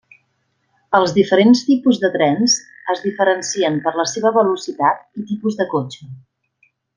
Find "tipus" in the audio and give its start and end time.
1.67-1.99, 5.33-5.61